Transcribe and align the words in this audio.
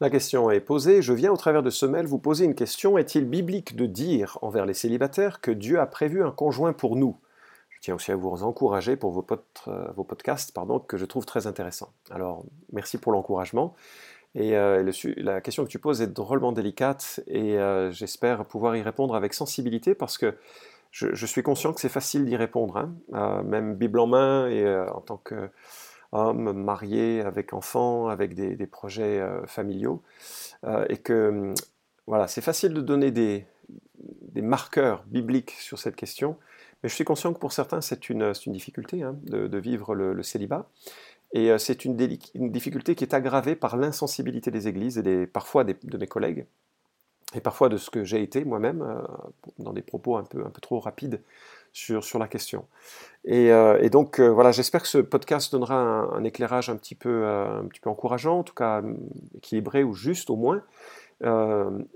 La 0.00 0.10
question 0.10 0.50
est 0.50 0.60
posée. 0.60 1.02
Je 1.02 1.12
viens 1.12 1.30
au 1.30 1.36
travers 1.36 1.62
de 1.62 1.70
ce 1.70 1.86
mail 1.86 2.06
vous 2.06 2.18
poser 2.18 2.44
une 2.44 2.56
question. 2.56 2.98
Est-il 2.98 3.26
biblique 3.26 3.76
de 3.76 3.86
dire 3.86 4.38
envers 4.42 4.66
les 4.66 4.74
célibataires 4.74 5.40
que 5.40 5.52
Dieu 5.52 5.78
a 5.78 5.86
prévu 5.86 6.24
un 6.24 6.32
conjoint 6.32 6.72
pour 6.72 6.96
nous? 6.96 7.16
Je 7.70 7.78
tiens 7.80 7.94
aussi 7.94 8.10
à 8.10 8.16
vous 8.16 8.42
encourager 8.42 8.96
pour 8.96 9.12
vos, 9.12 9.24
euh, 9.68 9.92
vos 9.94 10.02
podcasts 10.02 10.52
pardon, 10.52 10.80
que 10.80 10.96
je 10.96 11.04
trouve 11.04 11.26
très 11.26 11.46
intéressants. 11.46 11.92
Alors, 12.10 12.44
merci 12.72 12.98
pour 12.98 13.12
l'encouragement. 13.12 13.76
Et 14.34 14.56
euh, 14.56 14.90
la 15.16 15.40
question 15.40 15.62
que 15.62 15.70
tu 15.70 15.78
poses 15.78 16.02
est 16.02 16.12
drôlement 16.12 16.50
délicate 16.50 17.20
et 17.28 17.56
euh, 17.56 17.92
j'espère 17.92 18.44
pouvoir 18.46 18.74
y 18.74 18.82
répondre 18.82 19.14
avec 19.14 19.32
sensibilité 19.32 19.94
parce 19.94 20.18
que 20.18 20.34
je, 20.90 21.26
suis 21.26 21.44
conscient 21.44 21.72
que 21.72 21.80
c'est 21.80 21.88
facile 21.88 22.24
d'y 22.24 22.36
répondre, 22.36 22.76
hein. 23.12 23.42
même 23.42 23.74
Bible 23.74 23.98
en 23.98 24.06
main 24.06 24.48
et 24.48 24.64
en 24.88 25.00
tant 25.00 25.16
que 25.16 25.50
homme 26.14 26.52
marié, 26.52 27.20
avec 27.20 27.52
enfants, 27.52 28.08
avec 28.08 28.34
des, 28.34 28.66
projets 28.66 29.20
euh, 29.20 29.46
familiaux, 29.46 30.02
euh, 30.64 30.86
et 30.88 30.96
que 30.96 31.28
hum, 31.28 31.54
voilà, 32.06 32.28
c'est 32.28 32.40
facile 32.40 32.72
de 32.72 32.80
donner 32.80 33.10
des, 33.10 33.46
marqueurs 34.36 35.04
bibliques 35.06 35.52
sur 35.52 35.78
cette 35.78 35.94
question, 35.94 36.36
mais 36.82 36.88
je 36.88 36.94
suis 36.94 37.04
conscient 37.04 37.32
que 37.32 37.38
pour 37.38 37.52
certains 37.52 37.80
c'est 37.80 38.10
une, 38.10 38.32
une, 38.46 38.52
difficulté 38.52 39.02
hein, 39.02 39.16
de, 39.22 39.58
vivre 39.58 39.94
le, 39.94 40.22
célibat, 40.22 40.68
et 41.32 41.50
euh, 41.50 41.58
c'est 41.58 41.84
une, 41.84 41.96
une, 42.34 42.50
difficulté 42.50 42.94
qui 42.94 43.04
est 43.04 43.14
aggravée 43.14 43.54
par 43.54 43.76
l'insensibilité 43.76 44.50
des 44.50 44.66
églises 44.68 44.98
et 44.98 45.02
des, 45.02 45.26
parfois 45.26 45.64
de 45.64 45.98
mes 45.98 46.06
collègues, 46.06 46.46
et 47.34 47.40
parfois 47.40 47.68
de 47.68 47.76
ce 47.76 47.90
que 47.90 48.04
j'ai 48.04 48.22
été 48.22 48.44
moi-même, 48.44 49.02
dans 49.58 49.72
des 49.72 49.82
propos 49.82 50.16
un 50.16 50.24
peu, 50.24 50.40
un 50.44 50.50
peu 50.50 50.60
trop 50.60 50.78
rapides 50.80 51.20
sur, 51.74 52.04
sur 52.04 52.18
la 52.18 52.28
question. 52.28 52.66
Et, 53.26 53.52
euh, 53.52 53.86
donc 53.90 54.20
euh, 54.20 54.28
voilà, 54.28 54.52
j'espère 54.52 54.80
que 54.80 54.88
ce 54.88 54.98
podcast 54.98 55.52
donnera 55.52 55.76
un, 55.76 56.24
éclairage 56.24 56.70
un 56.70 56.76
petit, 56.76 56.94
peu, 56.94 57.24
euh, 57.24 57.60
un 57.60 57.66
petit 57.66 57.80
peu 57.80 57.90
encourageant, 57.90 58.38
en 58.38 58.42
tout 58.44 58.54
cas 58.54 58.82
équilibré 59.36 59.84
ou 59.84 59.92
juste 59.92 60.30
au 60.30 60.36
moins, 60.36 60.62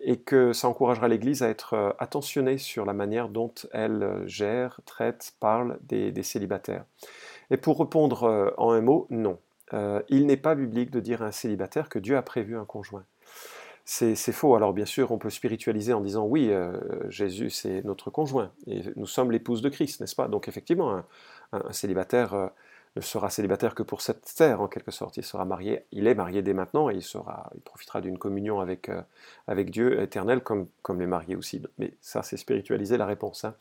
et 0.03 0.17
que 0.17 0.55
ça 0.55 0.69
encouragera 0.69 1.07
l'Église 1.07 1.43
à 1.43 1.51
être 1.51 1.95
attentionnée 1.99 2.57
sur 2.57 2.87
la 2.87 2.95
manière 2.95 3.29
dont 3.29 3.53
elle 3.73 4.23
gère, 4.25 4.81
traite, 4.87 5.35
parle 5.39 5.79
des 5.83 6.23
célibataires. 6.23 6.85
Et 7.51 7.59
pour 7.59 7.79
répondre 7.79 8.55
en 8.57 8.71
un 8.71 8.81
mot, 8.81 9.07
non. 9.11 9.39
il 10.09 10.25
n'est 10.25 10.39
pas 10.39 10.55
biblique 10.55 10.91
de 10.91 11.01
dire 11.01 11.23
à 11.23 11.27
un 11.27 11.33
célibataire 11.33 11.91
que 11.91 11.99
Dieu 11.99 12.17
a 12.17 12.23
prévu 12.23 12.57
un 12.57 12.65
conjoint 12.65 13.05
c'est 13.91 14.33
faux. 14.33 14.55
Alors 14.55 14.75
bien 14.75 14.85
sûr, 14.85 15.13
on 15.13 15.19
peut 15.19 15.31
spiritualiser 15.31 15.95
en 15.95 16.03
disant 16.03 16.27
oui, 16.27 16.51
euh, 16.51 16.79
Jésus 17.09 17.49
c'est 17.49 17.83
notre 17.85 18.11
conjoint 18.11 18.53
et 18.67 18.83
nous 18.97 19.07
sommes 19.07 19.33
l'épouse 19.33 19.63
de 19.63 19.71
Christ, 19.71 20.01
n'est-ce 20.01 20.15
pas? 20.15 20.29
Donc 20.29 20.47
effectivement, 20.47 21.03
un, 21.53 21.73
célibataire 21.73 22.35
euh, 22.35 22.49
ne 22.97 23.01
sera 23.01 23.31
célibataire 23.31 23.75
que 23.75 23.83
pour 23.83 24.03
cette 24.03 24.23
terre 24.37 24.61
en 24.61 24.69
quelque 24.69 24.91
sorte. 24.91 25.17
Il 25.17 25.25
sera 25.25 25.47
marié, 25.47 25.87
il 25.91 26.07
est 26.07 26.15
marié 26.15 26.43
dès 26.43 26.53
maintenant 26.53 26.91
et 26.91 26.97
il 26.97 27.61
profitera 27.63 28.03
d'une 28.03 28.19
communion 28.19 28.61
avec 28.61 28.91
euh, 28.91 29.65
Dieu 29.65 30.03
éternel 30.03 30.43
comme 30.43 31.01
les 31.01 31.07
mariés 31.07 31.35
aussi. 31.35 31.63
Mais 31.79 31.95
ça, 32.03 32.23
c'est 32.23 32.37
spiritualiser 32.37 32.99
la 32.99 33.07
réponse. 33.07 33.47
Hein. 33.47 33.55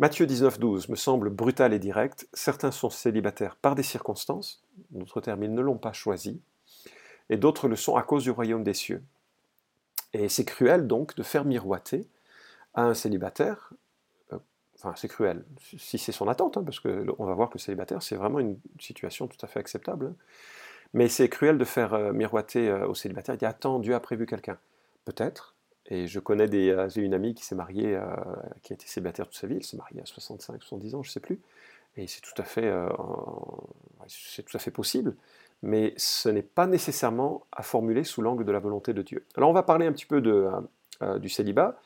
Matthieu 0.00 0.26
19, 0.26 0.58
12 0.58 0.88
me 0.88 0.96
semble 0.96 1.30
brutal 1.30 1.72
et 1.72 1.78
direct. 1.78 2.26
Certains 2.32 2.72
sont 2.72 2.90
célibataires 2.90 3.54
par 3.54 3.76
des 3.76 3.84
circonstances, 3.84 4.64
d'autres 4.90 5.20
termes, 5.20 5.44
ils 5.44 5.54
ne 5.54 5.62
l'ont 5.62 5.78
pas 5.78 5.92
choisi, 5.92 6.40
et 7.28 7.36
d'autres 7.36 7.68
le 7.68 7.76
sont 7.76 7.94
à 7.94 8.02
cause 8.02 8.24
du 8.24 8.32
royaume 8.32 8.64
des 8.64 8.74
cieux. 8.74 9.04
Et 10.12 10.28
c'est 10.28 10.44
cruel 10.44 10.86
donc 10.86 11.14
de 11.16 11.22
faire 11.22 11.44
miroiter 11.44 12.08
à 12.74 12.84
un 12.84 12.94
célibataire, 12.94 13.72
euh, 14.32 14.38
enfin 14.76 14.94
c'est 14.96 15.08
cruel, 15.08 15.44
si 15.78 15.98
c'est 15.98 16.12
son 16.12 16.28
attente, 16.28 16.56
hein, 16.56 16.64
parce 16.64 16.80
qu'on 16.80 17.24
va 17.24 17.34
voir 17.34 17.48
que 17.48 17.54
le 17.54 17.60
célibataire 17.60 18.02
c'est 18.02 18.16
vraiment 18.16 18.40
une 18.40 18.58
situation 18.80 19.26
tout 19.26 19.38
à 19.42 19.48
fait 19.48 19.60
acceptable, 19.60 20.06
hein. 20.06 20.14
mais 20.92 21.08
c'est 21.08 21.28
cruel 21.28 21.58
de 21.58 21.64
faire 21.64 21.94
euh, 21.94 22.12
miroiter 22.12 22.68
euh, 22.68 22.86
au 22.86 22.94
célibataire, 22.94 23.34
il 23.34 23.38
dit 23.38 23.46
attends, 23.46 23.78
Dieu 23.78 23.94
a 23.94 24.00
prévu 24.00 24.26
quelqu'un. 24.26 24.58
Peut-être, 25.04 25.54
et 25.86 26.06
je 26.06 26.20
connais 26.20 26.46
des, 26.46 26.86
j'ai 26.88 27.00
une 27.00 27.14
amie 27.14 27.34
qui 27.34 27.44
s'est 27.44 27.54
mariée, 27.54 27.98
qui 28.62 28.72
a 28.72 28.74
été 28.74 28.86
célibataire 28.86 29.26
toute 29.26 29.36
sa 29.36 29.46
vie, 29.46 29.56
elle 29.56 29.64
s'est 29.64 29.78
mariée 29.78 30.02
à 30.02 30.06
65, 30.06 30.62
70 30.62 30.94
ans, 30.94 31.02
je 31.02 31.08
ne 31.08 31.12
sais 31.12 31.20
plus, 31.20 31.40
et 31.96 32.06
c'est 32.06 32.20
tout, 32.20 32.40
à 32.40 32.44
c'est 34.06 34.42
tout 34.44 34.56
à 34.56 34.60
fait 34.60 34.70
possible 34.70 35.16
mais 35.62 35.94
ce 35.96 36.28
n'est 36.28 36.42
pas 36.42 36.66
nécessairement 36.66 37.46
à 37.52 37.62
formuler 37.62 38.04
sous 38.04 38.22
l'angle 38.22 38.44
de 38.44 38.52
la 38.52 38.58
volonté 38.58 38.92
de 38.92 39.02
Dieu. 39.02 39.24
Alors 39.36 39.50
on 39.50 39.52
va 39.52 39.62
parler 39.62 39.86
un 39.86 39.92
petit 39.92 40.06
peu 40.06 40.20
de, 40.20 40.48
euh, 41.02 41.18
du 41.18 41.28
célibat, 41.28 41.78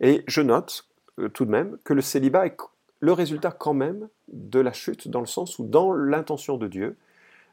et 0.00 0.24
je 0.26 0.40
note 0.40 0.86
euh, 1.18 1.28
tout 1.28 1.44
de 1.44 1.50
même 1.50 1.78
que 1.84 1.94
le 1.94 2.02
célibat 2.02 2.46
est 2.46 2.56
le 3.00 3.12
résultat 3.12 3.50
quand 3.50 3.74
même 3.74 4.08
de 4.28 4.60
la 4.60 4.72
chute, 4.72 5.08
dans 5.08 5.20
le 5.20 5.26
sens 5.26 5.58
où 5.58 5.64
dans 5.64 5.92
l'intention 5.92 6.56
de 6.56 6.68
Dieu, 6.68 6.96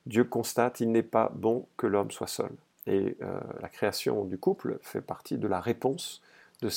Dieu 0.05 0.23
constate 0.23 0.79
il 0.79 0.91
n'est 0.91 1.03
pas 1.03 1.31
bon 1.33 1.65
que 1.75 1.87
l'homme 1.87 2.11
soit 2.11 2.27
seul. 2.27 2.51
Et 2.85 3.17
euh, 3.21 3.39
la 3.61 3.67
création 3.67 4.25
du 4.25 4.37
couple 4.37 4.77
fait 4.81 5.01
partie 5.01 5.37
de 5.37 5.47
la 5.47 5.59
réponse 5.59 6.21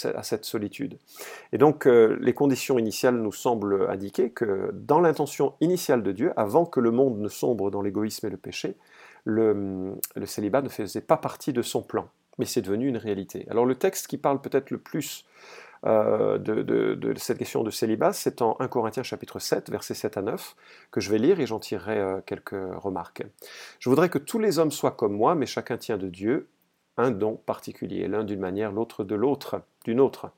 à 0.05 0.23
cette 0.23 0.45
solitude. 0.45 0.97
Et 1.53 1.59
donc 1.59 1.87
les 1.87 2.35
conditions 2.35 2.79
initiales 2.79 3.17
nous 3.17 3.33
semblent 3.33 3.91
indiquer 3.91 4.31
que 4.31 4.71
dans 4.73 5.01
l'intention 5.01 5.55
initiale 5.61 6.05
de 6.05 6.13
Dieu, 6.13 6.33
avant 6.37 6.67
que 6.67 6.79
le 6.79 6.93
monde 6.93 7.19
ne 7.19 7.27
sombre 7.29 7.69
dans 7.73 7.83
l'égoïsme 7.83 8.29
et 8.29 8.31
le 8.31 8.37
péché, 8.37 8.77
le, 9.25 9.95
célibat 10.25 10.63
ne 10.63 10.69
faisait 10.69 11.01
pas 11.01 11.17
partie 11.17 11.53
de 11.53 11.63
son 11.63 11.83
plan, 11.83 12.09
mais 12.39 12.45
c'est 12.45 12.63
devenu 12.63 12.89
une 12.89 12.97
réalité. 12.97 13.47
Alors 13.51 13.67
le 13.67 13.75
texte 13.75 14.07
qui 14.07 14.19
parle 14.19 14.41
peut-être 14.41 14.71
le 14.71 14.79
plus 14.79 15.25
euh, 15.85 16.39
de, 16.39 17.15
cette 17.17 17.39
question 17.39 17.63
de 17.63 17.71
célibat, 17.71 18.13
c'est 18.13 18.43
en 18.43 18.57
1 18.61 18.69
Corinthiens 18.69 19.03
chapitre 19.03 19.39
7, 19.39 19.71
versets 19.71 19.95
7 19.95 20.17
à 20.17 20.23
9, 20.23 20.57
que 20.91 21.01
je 21.01 21.11
vais 21.11 21.19
lire 21.19 21.41
et 21.41 21.47
j'en 21.47 21.59
tirerai 21.59 21.99
euh, 21.99 22.21
quelques 22.25 22.55
remarques. 22.77 23.25
Je 23.79 23.89
voudrais 23.89 24.09
que 24.09 24.19
tous 24.19 24.39
les 24.39 24.59
hommes 24.59 24.71
soient 24.71 24.93
comme 24.93 25.15
moi, 25.15 25.35
mais 25.35 25.47
chacun 25.47 25.77
tient 25.77 25.99
de 25.99 26.09
Dieu 26.09 26.49
un 26.99 27.11
don 27.11 27.37
particulier, 27.47 28.07
l'un 28.07 28.25
d'une 28.25 28.41
manière, 28.41 28.71
l'autre 28.71 29.05
de 29.05 29.15
l'autre, 29.15 29.63
d'une 29.85 30.01
autre. 30.01 30.31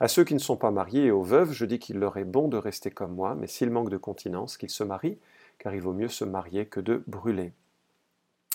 À 0.00 0.08
ceux 0.08 0.24
qui 0.24 0.34
ne 0.34 0.40
sont 0.40 0.56
pas 0.56 0.70
mariés 0.70 1.06
et 1.06 1.10
aux 1.10 1.22
veuves, 1.22 1.52
je 1.52 1.64
dis 1.64 1.78
qu'il 1.78 1.98
leur 1.98 2.16
est 2.16 2.24
bon 2.24 2.48
de 2.48 2.56
rester 2.56 2.90
comme 2.90 3.14
moi, 3.14 3.34
mais 3.34 3.46
s'ils 3.46 3.70
manquent 3.70 3.90
de 3.90 3.96
continence, 3.96 4.56
qu'ils 4.56 4.70
se 4.70 4.82
marient, 4.82 5.18
car 5.58 5.74
il 5.74 5.80
vaut 5.80 5.92
mieux 5.92 6.08
se 6.08 6.24
marier 6.24 6.66
que 6.66 6.80
de 6.80 7.02
brûler. 7.06 7.52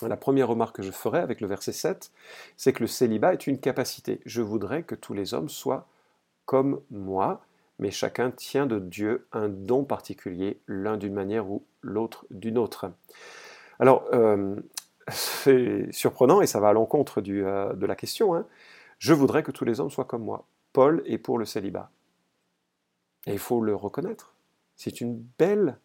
La 0.02 0.18
première 0.18 0.48
remarque 0.48 0.76
que 0.76 0.82
je 0.82 0.90
ferai 0.90 1.20
avec 1.20 1.40
le 1.40 1.46
verset 1.46 1.72
7, 1.72 2.12
c'est 2.58 2.74
que 2.74 2.82
le 2.82 2.86
célibat 2.86 3.32
est 3.32 3.46
une 3.46 3.58
capacité. 3.58 4.20
Je 4.26 4.42
voudrais 4.42 4.82
que 4.82 4.94
tous 4.94 5.14
les 5.14 5.32
hommes 5.32 5.48
soient 5.48 5.86
comme 6.44 6.82
moi, 6.90 7.40
mais 7.78 7.90
chacun 7.90 8.30
tient 8.30 8.66
de 8.66 8.78
Dieu 8.78 9.26
un 9.32 9.48
don 9.48 9.84
particulier, 9.84 10.60
l'un 10.66 10.98
d'une 10.98 11.14
manière 11.14 11.48
ou 11.48 11.64
l'autre 11.80 12.26
d'une 12.30 12.58
autre. 12.58 12.92
Alors, 13.78 14.04
euh, 14.12 14.56
c'est 15.08 15.90
surprenant 15.92 16.42
et 16.42 16.46
ça 16.46 16.60
va 16.60 16.68
à 16.68 16.72
l'encontre 16.74 17.22
euh, 17.26 17.72
de 17.72 17.86
la 17.86 17.96
question. 17.96 18.34
Hein. 18.34 18.46
Je 18.98 19.14
voudrais 19.14 19.42
que 19.42 19.50
tous 19.50 19.64
les 19.64 19.80
hommes 19.80 19.90
soient 19.90 20.04
comme 20.04 20.24
moi. 20.24 20.44
Paul 20.74 21.02
est 21.06 21.16
pour 21.16 21.38
le 21.38 21.46
célibat. 21.46 21.90
Et 23.26 23.32
il 23.32 23.38
faut 23.38 23.62
le 23.62 23.74
reconnaître. 23.74 24.34
C'est 24.76 25.00
une 25.00 25.24
belle 25.38 25.78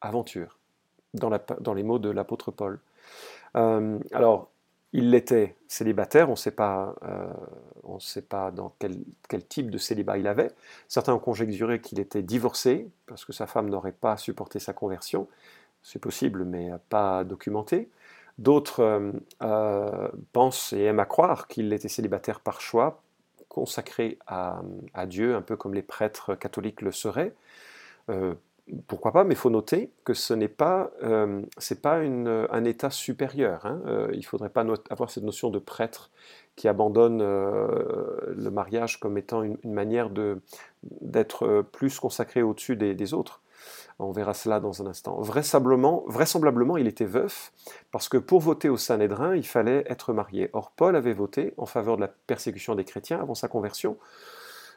aventure, 0.00 0.58
dans, 1.12 1.30
dans 1.60 1.74
les 1.74 1.82
mots 1.82 1.98
de 1.98 2.08
l'apôtre 2.08 2.50
Paul. 2.50 2.80
Euh, 3.56 3.98
alors, 4.12 4.50
il 4.92 5.10
l'était 5.10 5.56
célibataire, 5.66 6.28
on 6.28 6.32
ne 6.32 6.36
sait 6.36 6.50
pas, 6.52 6.94
euh, 7.02 7.98
sait 7.98 8.22
pas 8.22 8.50
dans 8.50 8.74
quel, 8.78 9.46
type 9.48 9.70
de 9.70 9.78
célibat 9.78 10.18
il 10.18 10.26
avait. 10.26 10.52
Certains 10.88 11.14
ont 11.14 11.18
conjecturé 11.18 11.80
qu'il 11.80 12.00
était 12.00 12.22
divorcé, 12.22 12.88
parce 13.06 13.24
que 13.24 13.32
sa 13.32 13.46
femme 13.46 13.68
n'aurait 13.68 13.92
pas 13.92 14.16
supporté 14.16 14.58
sa 14.58 14.72
conversion. 14.72 15.28
C'est 15.82 15.98
possible, 15.98 16.44
mais 16.44 16.70
pas 16.88 17.24
documenté. 17.24 17.90
D'autres 18.38 19.12
euh, 19.42 20.08
pensent 20.32 20.72
et 20.72 20.84
aiment 20.84 21.00
à 21.00 21.06
croire 21.06 21.46
qu'il 21.48 21.72
était 21.72 21.88
célibataire 21.88 22.40
par 22.40 22.60
choix, 22.60 23.02
consacré 23.48 24.18
à, 24.26 24.62
Dieu, 25.06 25.36
un 25.36 25.42
peu 25.42 25.56
comme 25.56 25.74
les 25.74 25.82
prêtres 25.82 26.34
catholiques 26.34 26.82
le 26.82 26.90
seraient 26.90 27.34
pourquoi 28.86 29.12
pas, 29.12 29.24
mais 29.24 29.34
il 29.34 29.36
faut 29.36 29.50
noter 29.50 29.90
que 30.04 30.14
ce 30.14 30.32
n'est 30.32 30.48
pas, 30.48 30.90
euh, 31.02 31.42
pas 31.82 31.96
un 31.96 32.64
état 32.64 32.90
supérieur. 32.90 33.66
Hein. 33.66 33.80
Euh, 33.86 34.08
il 34.12 34.20
ne 34.20 34.24
faudrait 34.24 34.48
pas 34.48 34.64
avoir 34.90 35.10
cette 35.10 35.24
notion 35.24 35.50
de 35.50 35.58
prêtre 35.58 36.10
qui 36.56 36.68
abandonne 36.68 37.20
euh, 37.20 38.34
le 38.34 38.50
mariage 38.50 39.00
comme 39.00 39.18
étant 39.18 39.42
une, 39.42 39.58
manière 39.64 40.08
d'être 40.82 41.62
plus 41.72 41.98
consacré 41.98 42.42
au-dessus 42.42 42.76
des, 42.76 43.14
autres. 43.14 43.42
On 43.98 44.12
verra 44.12 44.34
cela 44.34 44.60
dans 44.60 44.82
un 44.82 44.86
instant. 44.86 45.20
Vraisemblablement, 45.20 46.04
vraisemblablement, 46.06 46.76
il 46.76 46.86
était 46.86 47.04
veuf, 47.04 47.52
parce 47.92 48.08
que 48.08 48.16
pour 48.16 48.40
voter 48.40 48.68
au 48.68 48.76
Sanhédrin, 48.76 49.36
il 49.36 49.46
fallait 49.46 49.84
être 49.88 50.12
marié. 50.12 50.50
Or, 50.52 50.72
Paul 50.74 50.96
avait 50.96 51.12
voté 51.12 51.54
en 51.58 51.66
faveur 51.66 51.96
de 51.96 52.02
la 52.02 52.08
persécution 52.08 52.74
des 52.74 52.84
chrétiens 52.84 53.20
avant 53.20 53.34
sa 53.34 53.48
conversion. 53.48 53.96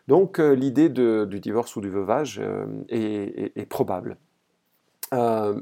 Donc 0.08 0.40
euh, 0.40 0.54
l'idée 0.54 0.90
du 0.90 1.40
divorce 1.40 1.76
ou 1.76 1.82
du 1.82 1.90
veuvage 1.90 2.40
euh, 2.42 2.66
est, 2.90 3.66
probable. 3.66 4.18
Euh, 5.14 5.60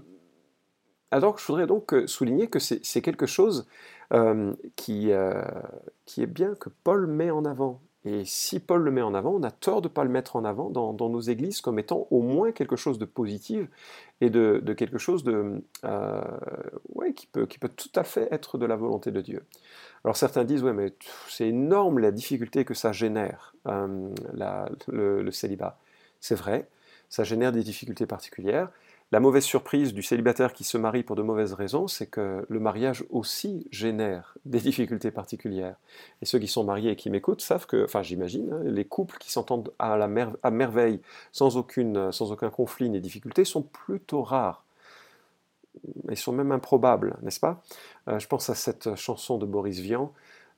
alors 1.11 1.37
je 1.37 1.45
voudrais 1.45 1.67
donc 1.67 1.95
souligner 2.07 2.47
que 2.47 2.59
c'est 2.59 3.01
quelque 3.01 3.25
chose 3.25 3.67
qui, 4.75 5.11
qui 6.05 6.21
est 6.21 6.27
bien 6.27 6.55
que 6.55 6.69
Paul 6.83 7.07
met 7.07 7.31
en 7.31 7.45
avant. 7.45 7.81
Et 8.05 8.23
si 8.23 8.59
Paul 8.59 8.83
le 8.83 8.91
met 8.91 9.01
en 9.01 9.15
avant, 9.15 9.31
on 9.31 9.41
a 9.41 9.49
tort 9.49 9.81
de 9.81 9.87
ne 9.87 9.93
pas 9.93 10.03
le 10.03 10.11
mettre 10.11 10.35
en 10.35 10.45
avant 10.45 10.69
dans, 10.69 10.93
nos 11.09 11.21
églises 11.21 11.59
comme 11.59 11.79
étant 11.79 12.07
au 12.11 12.21
moins 12.21 12.51
quelque 12.51 12.75
chose 12.75 12.99
de 12.99 13.05
positif 13.05 13.67
et 14.21 14.29
de, 14.29 14.61
quelque 14.77 14.99
chose 14.99 15.23
de, 15.23 15.63
euh, 15.83 16.21
qui, 17.15 17.25
peut, 17.25 17.47
qui 17.47 17.57
peut 17.57 17.69
tout 17.69 17.89
à 17.95 18.03
fait 18.03 18.27
être 18.31 18.59
de 18.59 18.65
la 18.67 18.75
volonté 18.75 19.09
de 19.11 19.21
Dieu. 19.21 19.43
Alors 20.03 20.17
certains 20.17 20.43
disent, 20.43 20.63
ouais, 20.63 20.73
mais 20.73 20.93
c'est 21.29 21.47
énorme 21.47 21.97
la 21.97 22.11
difficulté 22.11 22.63
que 22.63 22.75
ça 22.75 22.91
génère, 22.91 23.55
euh, 23.67 24.09
le 24.87 25.31
célibat. 25.31 25.79
C'est 26.21 26.35
vrai, 26.35 26.67
ça 27.09 27.23
génère 27.23 27.51
des 27.51 27.63
difficultés 27.63 28.05
particulières. 28.05 28.69
La 29.15 29.21
mauvaise 29.21 29.45
surprise 29.45 29.93
du 29.93 30.03
célibataire 30.03 30.51
qui 30.51 30.65
se 30.65 30.77
marie 30.77 31.01
pour 31.01 31.15
de 31.15 31.21
mauvaises 31.21 31.53
raisons, 31.53 31.87
c'est 31.87 32.05
que 32.05 32.45
le 32.49 32.59
mariage 32.59 33.05
aussi 33.09 33.65
génère 33.71 34.37
des 34.43 34.59
difficultés 34.59 35.09
particulières. 35.09 35.77
Et 36.21 36.25
ceux 36.25 36.37
qui 36.37 36.49
sont 36.49 36.65
mariés 36.65 36.91
et 36.91 36.95
qui 36.97 37.09
m'écoutent 37.09 37.39
savent 37.39 37.65
que, 37.65 37.85
enfin 37.85 38.01
j'imagine, 38.01 38.51
hein, 38.51 38.59
les 38.65 38.83
couples 38.83 39.17
qui 39.17 39.31
s'entendent 39.31 39.71
à, 39.79 39.95
la 39.95 40.09
à 40.43 40.51
merveille 40.51 40.99
sans, 41.31 41.55
aucune, 41.55 42.11
sans 42.11 42.33
aucun 42.33 42.49
conflit 42.49 42.89
ni 42.89 42.99
difficulté 42.99 43.45
sont 43.45 43.61
plutôt 43.61 44.21
rares. 44.21 44.65
Ils 46.09 46.17
sont 46.17 46.33
même 46.33 46.51
improbables, 46.51 47.15
n'est-ce 47.21 47.39
pas? 47.39 47.63
Euh, 48.09 48.19
Je 48.19 48.27
pense 48.27 48.49
à 48.49 48.53
cette 48.53 48.95
chanson 48.95 49.37
de 49.37 49.45
Boris 49.45 49.79
Vian, 49.79 50.11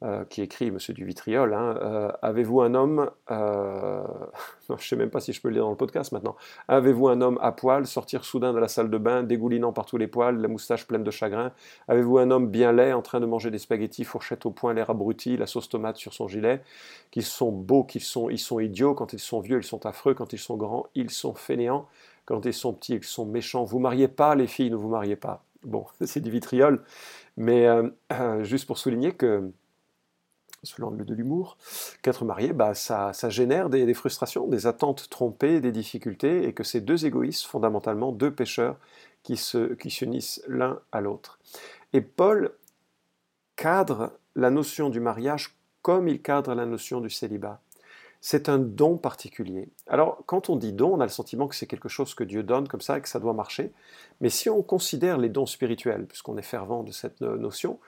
euh, 0.04 0.26
qui 0.26 0.44
écrit 0.44 0.70
Monsieur 0.70 0.94
du 0.94 1.06
Vitriol, 1.06 1.56
hein, 1.56 1.76
euh, 1.82 2.12
avez-vous 2.22 2.62
un 2.62 2.76
homme, 2.76 3.10
euh, 3.32 4.04
je 4.70 4.74
ne 4.74 4.78
sais 4.78 4.96
même 4.96 5.10
pas 5.10 5.20
si 5.20 5.34
je 5.34 5.42
peux 5.42 5.48
le 5.48 5.56
lire 5.56 5.64
dans 5.64 5.72
le 5.72 5.76
podcast 5.76 6.12
maintenant, 6.12 6.36
avez-vous 6.68 7.08
un 7.08 7.20
homme 7.20 7.40
à 7.42 7.52
poil, 7.52 7.88
sortir 7.88 8.24
soudain 8.24 8.54
de 8.54 8.60
la 8.60 8.68
salle 8.68 8.92
de 8.92 8.98
bain, 9.00 9.24
dégoulinant 9.24 9.74
par 9.74 9.88
tous 9.88 9.98
les 9.98 10.06
poils, 10.06 10.40
la 10.40 10.50
moustache 10.50 10.86
pleine 10.86 11.04
de 11.04 11.10
chagrin? 11.10 11.52
Avez-vous 11.88 12.20
un 12.20 12.30
homme 12.30 12.48
bien 12.48 12.74
laid, 12.74 12.94
en 12.94 13.02
train 13.02 13.20
de 13.20 13.26
manger 13.26 13.50
des 13.50 13.58
spaghettis, 13.58 14.04
fourchette 14.04 14.46
au 14.46 14.52
poing, 14.52 14.76
l'air 14.76 14.92
abruti, 14.92 15.36
la 15.36 15.48
sauce 15.48 15.68
tomate 15.68 15.98
sur 15.98 16.14
son 16.14 16.28
gilet? 16.28 16.62
Qu'ils 17.10 17.26
sont 17.26 17.52
beaux, 17.52 17.84
qu'ils 17.84 18.04
sont, 18.04 18.30
ils 18.30 18.38
sont 18.38 18.60
idiots, 18.60 18.94
quand 18.94 19.14
ils 19.14 19.20
sont 19.20 19.40
vieux, 19.40 19.58
ils 19.58 19.64
sont 19.64 19.88
affreux, 19.88 20.14
quand 20.14 20.32
ils 20.32 20.38
sont 20.38 20.58
grands, 20.58 20.86
ils 20.94 21.10
sont 21.10 21.34
fainéants, 21.34 21.88
quand 22.26 22.46
ils 22.46 22.54
sont 22.54 22.74
petits, 22.74 22.94
ils 22.94 23.04
sont 23.04 23.26
méchants. 23.26 23.64
Vous 23.64 23.80
mariez 23.80 24.10
pas, 24.10 24.36
les 24.36 24.46
filles, 24.46 24.70
ne 24.70 24.76
vous 24.76 24.90
mariez 24.90 25.16
pas. 25.16 25.44
Bon, 25.64 25.88
c'est 26.06 26.22
du 26.22 26.30
vitriol, 26.30 26.84
mais 27.36 27.66
juste 28.44 28.68
pour 28.68 28.78
souligner 28.78 29.14
que 29.14 29.52
sous 30.68 30.82
l'angle 30.82 31.06
de 31.06 31.14
l'humour, 31.14 31.58
qu'être 32.02 32.26
marié, 32.26 32.54
bah, 32.54 32.74
ça, 32.74 33.12
génère 33.30 33.70
des, 33.70 33.94
frustrations, 33.94 34.48
des 34.48 34.68
attentes 34.68 35.10
trompées, 35.10 35.62
des 35.62 35.72
difficultés, 35.72 36.48
et 36.48 36.54
que 36.54 36.64
ces 36.64 36.82
deux 36.82 37.06
égoïstes, 37.06 37.46
fondamentalement 37.46 38.12
deux 38.12 38.32
pécheurs, 38.32 38.78
qui 39.24 39.36
se 39.36 39.74
qui 39.74 39.90
s'unissent 39.90 40.42
l'un 40.48 40.80
à 40.92 41.02
l'autre. 41.02 41.40
Et 41.92 42.02
Paul 42.02 42.54
cadre 43.58 44.14
la 44.36 44.50
notion 44.52 44.90
du 44.90 45.00
mariage 45.02 45.58
comme 45.82 46.08
il 46.08 46.22
cadre 46.22 46.54
la 46.54 46.66
notion 46.66 47.02
du 47.02 47.10
célibat. 47.10 47.60
C'est 48.22 48.50
un 48.50 48.58
don 48.58 48.98
particulier. 48.98 49.70
Alors, 49.88 50.24
quand 50.26 50.50
on 50.50 50.56
dit 50.56 50.74
don, 50.74 50.96
on 50.96 51.00
a 51.00 51.06
le 51.06 51.10
sentiment 51.10 51.48
que 51.48 51.56
c'est 51.56 51.68
quelque 51.68 51.90
chose 51.90 52.14
que 52.16 52.24
Dieu 52.24 52.44
donne 52.44 52.68
comme 52.68 52.82
ça 52.82 52.98
et 52.98 53.02
que 53.02 53.10
ça 53.10 53.20
doit 53.20 53.34
marcher. 53.34 53.72
Mais 54.22 54.30
si 54.30 54.50
on 54.50 54.64
considère 54.64 55.18
les 55.18 55.30
dons 55.30 55.46
spirituels, 55.46 56.06
puisqu'on 56.06 56.38
est 56.38 56.42
fervent 56.42 56.84
de 56.84 56.92
cette 56.92 57.22
notion, 57.22 57.80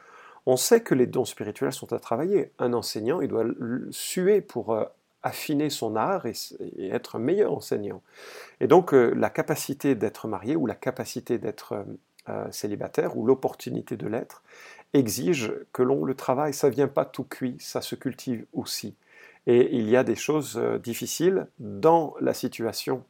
on 0.50 0.58
sait 0.58 0.82
que 0.82 0.96
les 0.96 1.06
dons 1.06 1.26
spirituels 1.26 1.74
sont 1.74 1.94
à 1.94 2.00
travailler. 2.00 2.52
Un 2.58 2.74
enseignant, 2.74 3.22
il 3.22 3.28
doit 3.28 3.46
suer 3.92 4.42
pour 4.42 4.74
euh, 4.74 4.84
affiner 5.22 5.70
son 5.70 5.96
art 5.96 6.26
et, 6.26 6.34
être 6.80 7.18
un 7.18 7.20
meilleur 7.20 7.54
enseignant. 7.54 8.02
Et 8.60 8.66
donc 8.66 8.96
euh, 8.96 9.14
la 9.16 9.30
capacité 9.30 9.94
d'être 9.94 10.28
marié 10.28 10.56
ou 10.56 10.66
la 10.66 10.74
capacité 10.74 11.38
d'être 11.38 11.86
euh, 12.30 12.52
célibataire 12.52 13.16
ou 13.16 13.28
l'opportunité 13.28 13.96
de 13.96 14.08
l'être 14.08 14.42
exige 14.94 15.54
que 15.72 15.84
l'on 15.84 16.04
le 16.04 16.16
travaille. 16.16 16.56
Ça 16.56 16.70
ne 16.70 16.74
vient 16.74 16.88
pas 16.88 17.06
tout 17.06 17.26
cuit, 17.26 17.56
ça 17.60 17.82
se 17.82 17.94
cultive 17.94 18.48
aussi. 18.54 18.96
Et 19.46 19.78
il 19.78 19.88
y 19.88 19.96
a 19.96 20.04
des 20.04 20.16
choses 20.16 20.60
difficiles 20.82 21.46
dans 21.60 22.16
la 22.20 22.34
situation 22.34 23.04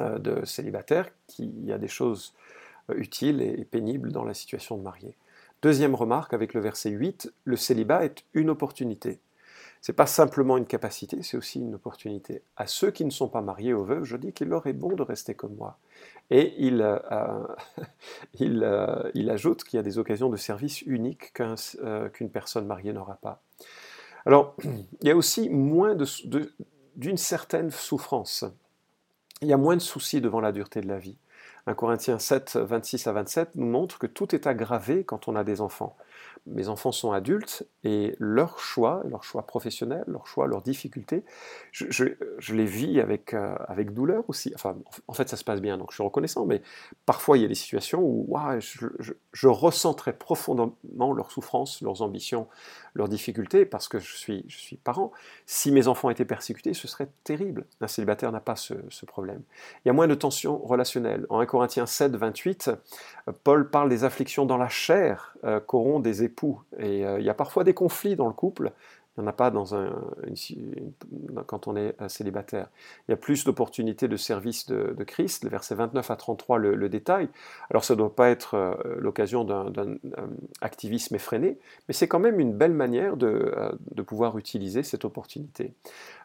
de 0.00 0.44
célibataire, 0.44 1.10
qu'il 1.26 1.64
y 1.64 1.72
a 1.72 1.78
des 1.78 1.88
choses 1.88 2.34
utiles 2.94 3.42
et 3.42 3.64
pénibles 3.64 4.12
dans 4.12 4.24
la 4.24 4.34
situation 4.34 4.76
de 4.76 4.82
marié. 4.82 5.16
Deuxième 5.62 5.94
remarque 5.94 6.34
avec 6.34 6.54
le 6.54 6.60
verset 6.60 6.90
8, 6.90 7.32
le 7.44 7.56
célibat 7.56 8.04
est 8.04 8.24
une 8.34 8.50
opportunité. 8.50 9.20
Ce 9.80 9.90
n'est 9.90 9.96
pas 9.96 10.06
simplement 10.06 10.56
une 10.56 10.66
capacité, 10.66 11.22
c'est 11.22 11.36
aussi 11.36 11.60
une 11.60 11.76
opportunité. 11.76 12.42
À 12.56 12.66
ceux 12.66 12.90
qui 12.90 13.04
ne 13.04 13.10
sont 13.10 13.28
pas 13.28 13.42
mariés 13.42 13.72
aux 13.72 13.84
veuves, 13.84 14.02
je 14.02 14.16
dis 14.16 14.32
qu'il 14.32 14.48
leur 14.48 14.66
est 14.66 14.72
bon 14.72 14.94
de 14.94 15.02
rester 15.02 15.34
comme 15.34 15.54
moi. 15.54 15.78
Et 16.30 16.54
il, 16.58 16.82
euh, 16.82 16.98
euh, 18.40 19.30
ajoute 19.30 19.62
qu'il 19.62 19.76
y 19.76 19.80
a 19.80 19.84
des 19.84 19.98
occasions 19.98 20.30
de 20.30 20.36
service 20.36 20.82
uniques 20.82 21.32
euh, 21.40 22.08
qu'une 22.08 22.30
personne 22.30 22.66
mariée 22.66 22.92
n'aura 22.92 23.14
pas. 23.14 23.40
Alors, 24.26 24.56
il 24.64 25.08
y 25.08 25.10
a 25.12 25.16
aussi 25.16 25.48
moins 25.48 25.96
d'une 26.96 27.16
certaine 27.16 27.70
souffrance. 27.70 28.44
Il 29.42 29.48
y 29.48 29.52
a 29.52 29.56
moins 29.56 29.76
de 29.76 29.82
soucis 29.82 30.20
devant 30.20 30.40
la 30.40 30.50
dureté 30.50 30.80
de 30.80 30.88
la 30.88 30.98
vie. 30.98 31.18
1 31.66 31.74
Corinthiens 31.74 32.18
7, 32.18 32.56
26 32.56 33.06
à 33.06 33.12
27 33.12 33.50
nous 33.54 33.66
montre 33.66 33.98
que 33.98 34.08
tout 34.08 34.34
est 34.34 34.46
aggravé 34.46 35.04
quand 35.04 35.28
on 35.28 35.36
a 35.36 35.44
des 35.44 35.60
enfants 35.60 35.96
mes 36.46 36.68
enfants 36.68 36.92
sont 36.92 37.12
adultes 37.12 37.66
et 37.84 38.16
leur 38.18 38.58
choix, 38.58 39.02
leur 39.08 39.22
choix 39.22 39.46
professionnel, 39.46 40.02
leur 40.06 40.26
choix, 40.26 40.46
leurs 40.46 40.62
difficultés, 40.62 41.24
je, 41.70 42.04
les 42.52 42.64
vis 42.64 43.00
avec, 43.00 43.34
euh, 43.34 43.54
avec 43.68 43.92
douleur 43.92 44.24
aussi. 44.28 44.52
Enfin, 44.54 44.76
en 45.06 45.12
fait, 45.12 45.28
ça 45.28 45.36
se 45.36 45.44
passe 45.44 45.60
bien, 45.60 45.78
donc 45.78 45.90
je 45.90 45.96
suis 45.96 46.02
reconnaissant, 46.02 46.44
mais 46.44 46.62
parfois 47.06 47.38
il 47.38 47.42
y 47.42 47.44
a 47.44 47.48
des 47.48 47.54
situations 47.54 48.00
où 48.02 48.36
je, 48.58 48.86
je, 49.32 49.46
ressens 49.46 49.94
très 49.94 50.12
profondément 50.12 51.12
leurs 51.12 51.30
souffrances, 51.30 51.80
leurs 51.80 52.02
ambitions, 52.02 52.48
leurs 52.94 53.08
difficultés, 53.08 53.64
parce 53.64 53.88
que 53.88 53.98
je 53.98 54.16
suis, 54.16 54.44
je 54.48 54.58
suis 54.58 54.76
parent. 54.76 55.12
Si 55.46 55.70
mes 55.70 55.88
enfants 55.88 56.10
étaient 56.10 56.24
persécutés, 56.24 56.74
ce 56.74 56.88
serait 56.88 57.08
terrible. 57.24 57.66
Un 57.80 57.88
célibataire 57.88 58.32
n'a 58.32 58.40
pas 58.40 58.56
ce, 58.56 58.74
problème. 59.06 59.42
Il 59.84 59.88
y 59.88 59.90
a 59.90 59.92
moins 59.92 60.08
de 60.08 60.14
tensions 60.14 60.58
relationnelles. 60.58 61.26
En 61.28 61.40
1 61.40 61.46
Corinthiens 61.46 61.86
7, 61.86 62.16
28, 62.16 62.70
Paul 63.44 63.68
parle 63.70 63.88
des 63.88 64.04
afflictions 64.04 64.46
dans 64.46 64.56
la 64.56 64.68
chair 64.68 65.34
euh, 65.44 65.60
qu'auront 65.60 66.00
des 66.00 66.24
Et 66.78 67.06
euh, 67.06 67.20
il 67.20 67.26
y 67.26 67.30
a 67.30 67.34
parfois 67.34 67.64
des 67.64 67.74
conflits 67.74 68.16
dans 68.16 68.26
le 68.26 68.32
couple, 68.32 68.72
il 69.16 69.20
n'y 69.20 69.26
en 69.26 69.30
a 69.30 69.34
pas 69.34 69.52
quand 71.46 71.68
on 71.68 71.76
est 71.76 71.94
célibataire. 72.08 72.68
Il 73.06 73.10
y 73.10 73.14
a 73.14 73.18
plus 73.18 73.44
d'opportunités 73.44 74.08
de 74.08 74.16
service 74.16 74.66
de, 74.66 75.04
Christ, 75.04 75.44
le 75.44 75.50
verset 75.50 75.74
29 75.74 76.10
à 76.10 76.16
33 76.16 76.56
le, 76.56 76.88
détail. 76.88 77.28
Alors 77.68 77.84
ça 77.84 77.92
ne 77.92 77.98
doit 77.98 78.14
pas 78.14 78.30
être 78.30 78.54
euh, 78.54 78.74
l'occasion 78.98 79.44
d'un 79.44 79.98
activisme 80.62 81.14
effréné, 81.14 81.58
mais 81.88 81.94
c'est 81.94 82.08
quand 82.08 82.20
même 82.20 82.40
une 82.40 82.54
belle 82.54 82.72
manière 82.72 83.18
de, 83.18 83.54
pouvoir 84.06 84.38
utiliser 84.38 84.82
cette 84.82 85.04
opportunité. 85.04 85.74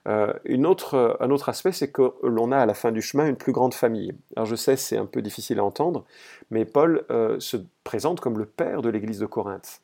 un 0.06 0.63
autre 0.63 1.50
aspect, 1.50 1.74
c'est 1.74 1.92
que 1.92 2.13
l'on 2.24 2.54
a 2.54 2.57
à 2.57 2.65
la 2.65 2.74
fin 2.74 2.94
du 2.94 3.01
chemin 3.01 3.27
une 3.27 3.36
plus 3.36 3.51
grande 3.51 3.74
famille. 3.74 4.13
Alors 4.38 4.45
je 4.45 4.56
sais, 4.56 4.77
c'est 4.77 4.98
un 4.98 5.06
peu 5.06 5.21
difficile 5.21 5.59
à 5.59 5.65
entendre, 5.65 6.06
mais 6.51 6.63
Paul 6.63 7.04
se 7.39 7.57
présente 7.83 8.21
comme 8.21 8.38
le 8.38 8.45
père 8.45 8.81
de 8.81 8.89
l'église 8.89 9.19
de 9.19 9.25
Corinthe. 9.25 9.81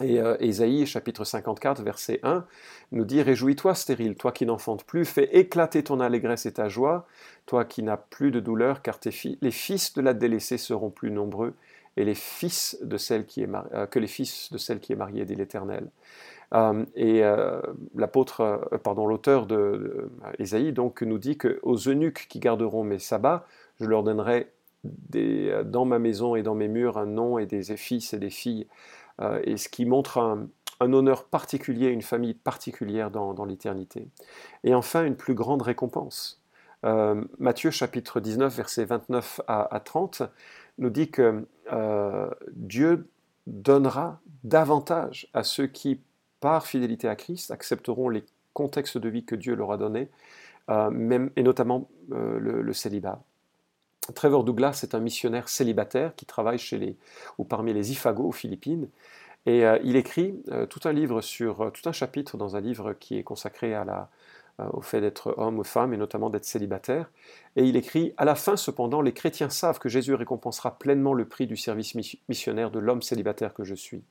Et 0.00 0.20
euh, 0.20 0.86
chapitre 0.86 1.24
54, 1.24 1.82
verset 1.82 2.20
1, 2.22 2.46
nous 2.92 3.04
dit 3.04 3.20
Réjouis-toi, 3.20 3.74
stérile, 3.74 4.16
toi 4.16 4.32
qui 4.32 4.46
n'enfantes 4.46 4.84
plus, 4.84 5.04
fais 5.04 5.28
éclater 5.36 5.84
ton 5.84 6.00
allégresse 6.00 6.46
et 6.46 6.52
ta 6.52 6.68
joie, 6.68 7.06
toi 7.44 7.66
qui 7.66 7.82
n'as 7.82 7.98
plus 7.98 8.30
de 8.30 8.40
douleur, 8.40 8.80
car 8.80 8.98
les 9.04 9.50
fils 9.50 9.92
de 9.92 10.00
la 10.00 10.14
délaissée 10.14 10.56
seront 10.56 10.88
plus 10.88 11.10
nombreux, 11.10 11.52
et 11.98 12.04
les 12.04 12.14
fils 12.14 12.78
de 12.80 12.96
celle 12.96 13.26
qui 13.26 13.42
est 13.42 13.48
euh, 13.74 13.86
que 13.86 13.98
les 13.98 14.06
fils 14.06 14.50
de 14.50 14.56
celle 14.56 14.80
qui 14.80 14.94
est 14.94 14.96
mariée, 14.96 15.26
dit 15.26 15.34
l'Éternel. 15.34 15.88
Euh, 16.54 16.86
et 16.96 17.22
l'auteur 19.06 19.46
de, 19.46 20.10
Ésaïe 20.38 20.72
donc 20.72 21.02
nous 21.02 21.18
dit 21.18 21.36
que 21.36 21.60
aux 21.62 21.76
eunuques 21.76 22.26
qui 22.30 22.40
garderont 22.40 22.82
mes 22.82 22.98
sabbats, 22.98 23.46
je 23.78 23.84
leur 23.86 24.02
donnerai 24.02 24.48
des, 24.84 25.62
dans 25.66 25.84
ma 25.84 25.98
maison 25.98 26.34
et 26.34 26.42
dans 26.42 26.54
mes 26.54 26.68
murs 26.68 26.98
un 26.98 27.06
nom 27.06 27.38
et 27.38 27.46
des 27.46 27.62
fils 27.76 28.14
et 28.14 28.18
des 28.18 28.30
filles 28.30 28.66
et 29.44 29.56
ce 29.56 29.68
qui 29.68 29.84
montre 29.84 30.18
un, 30.18 30.48
honneur 30.80 31.24
particulier, 31.24 31.88
une 31.88 32.02
famille 32.02 32.34
particulière 32.34 33.10
dans, 33.10 33.44
l'éternité. 33.44 34.08
Et 34.64 34.74
enfin, 34.74 35.04
une 35.04 35.16
plus 35.16 35.34
grande 35.34 35.62
récompense. 35.62 36.42
Euh, 36.84 37.22
Matthieu 37.38 37.70
chapitre 37.70 38.18
19, 38.18 38.56
versets 38.56 38.84
29 38.84 39.40
à, 39.46 39.80
30, 39.84 40.22
nous 40.78 40.90
dit 40.90 41.10
que 41.10 41.46
euh, 41.72 42.28
Dieu 42.52 43.08
donnera 43.46 44.20
davantage 44.42 45.28
à 45.34 45.44
ceux 45.44 45.68
qui, 45.68 46.00
par 46.40 46.66
fidélité 46.66 47.08
à 47.08 47.14
Christ, 47.14 47.52
accepteront 47.52 48.08
les 48.08 48.24
contextes 48.52 48.98
de 48.98 49.08
vie 49.08 49.24
que 49.24 49.36
Dieu 49.36 49.54
leur 49.54 49.70
a 49.72 49.76
donnés, 49.76 50.10
et 50.68 51.42
notamment 51.42 51.88
le, 52.08 52.72
célibat. 52.72 53.22
Trevor 54.12 54.44
Douglas 54.44 54.80
est 54.82 54.94
un 54.94 55.00
missionnaire 55.00 55.48
célibataire 55.48 56.14
qui 56.16 56.26
travaille 56.26 56.58
chez 56.58 56.78
les, 56.78 56.96
ou 57.38 57.44
parmi 57.44 57.72
les 57.72 57.92
Ifago 57.92 58.24
aux 58.24 58.32
Philippines. 58.32 58.88
Et 59.46 59.64
euh, 59.66 59.78
il 59.82 59.96
écrit 59.96 60.40
euh, 60.50 60.66
tout 60.66 60.80
un 60.84 60.92
livre 60.92 61.20
sur, 61.20 61.62
euh, 61.62 61.70
tout 61.70 61.88
un 61.88 61.92
chapitre 61.92 62.36
dans 62.36 62.56
un 62.56 62.60
livre 62.60 62.92
qui 62.92 63.18
est 63.18 63.24
consacré 63.24 63.74
à 63.74 63.84
la, 63.84 64.08
au 64.72 64.80
fait 64.80 65.00
d'être 65.00 65.34
homme 65.36 65.58
ou 65.58 65.64
femme, 65.64 65.92
et 65.92 65.96
notamment 65.96 66.30
d'être 66.30 66.44
célibataire. 66.44 67.10
Et 67.56 67.64
il 67.64 67.76
écrit 67.76 68.14
À 68.16 68.24
la 68.24 68.34
fin, 68.34 68.56
cependant, 68.56 69.00
les 69.00 69.12
chrétiens 69.12 69.50
savent 69.50 69.78
que 69.78 69.88
Jésus 69.88 70.14
récompensera 70.14 70.78
pleinement 70.78 71.14
le 71.14 71.26
prix 71.26 71.46
du 71.46 71.56
service 71.56 71.94
missionnaire 72.28 72.70
de 72.70 72.78
l'homme 72.78 73.02
célibataire 73.02 73.54
que 73.54 73.64
je 73.64 73.74
suis. 73.74 74.02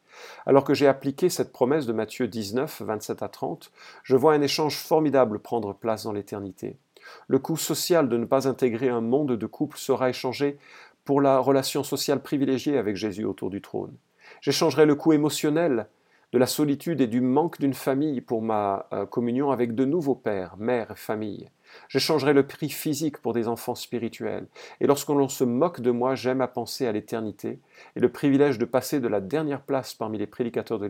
Alors 0.45 0.63
que 0.63 0.73
j'ai 0.73 0.87
appliqué 0.87 1.29
cette 1.29 1.51
promesse 1.51 1.85
de 1.85 1.93
Matthieu 1.93 2.27
19, 2.27 2.81
27 2.81 3.23
à 3.23 3.29
30, 3.29 3.71
je 4.03 4.15
vois 4.15 4.33
un 4.33 4.41
échange 4.41 4.77
formidable 4.77 5.39
prendre 5.39 5.73
place 5.73 6.03
dans 6.03 6.13
l'éternité. 6.13 6.77
Le 7.27 7.39
coût 7.39 7.57
social 7.57 8.09
de 8.09 8.17
ne 8.17 8.25
pas 8.25 8.47
intégrer 8.47 8.89
un 8.89 9.01
monde 9.01 9.35
de 9.35 9.45
couple 9.45 9.77
sera 9.77 10.09
échangé 10.09 10.57
pour 11.03 11.21
la 11.21 11.39
relation 11.39 11.83
sociale 11.83 12.21
privilégiée 12.21 12.77
avec 12.77 12.95
Jésus 12.95 13.25
autour 13.25 13.49
du 13.49 13.61
trône. 13.61 13.95
J'échangerai 14.41 14.85
le 14.85 14.95
coût 14.95 15.13
émotionnel 15.13 15.87
de 16.31 16.37
la 16.37 16.45
solitude 16.45 17.01
et 17.01 17.07
du 17.07 17.21
manque 17.21 17.59
d'une 17.59 17.73
famille 17.73 18.21
pour 18.21 18.41
ma 18.41 18.87
euh, 18.93 19.05
communion 19.05 19.51
avec 19.51 19.75
de 19.75 19.85
nouveaux 19.85 20.15
pères, 20.15 20.55
mères 20.57 20.91
et 20.91 20.95
familles. 20.95 21.49
J'échangerai 21.87 22.33
le 22.33 22.45
prix 22.45 22.69
physique 22.69 23.17
pour 23.17 23.33
des 23.33 23.47
enfants 23.47 23.75
spirituels. 23.75 24.47
Et 24.79 24.87
lorsque 24.87 25.09
l'on 25.09 25.29
se 25.29 25.43
moque 25.43 25.81
de 25.81 25.91
moi, 25.91 26.15
j'aime 26.15 26.41
à 26.41 26.47
penser 26.47 26.85
à 26.85 26.91
l'éternité 26.91 27.59
et 27.95 27.99
le 27.99 28.09
privilège 28.09 28.57
de 28.57 28.65
passer 28.65 28.99
de 28.99 29.07
la 29.07 29.21
dernière 29.21 29.61
place 29.61 29.93
parmi 29.93 30.17
les 30.17 30.27
prédicateurs 30.27 30.79
de 30.79 30.87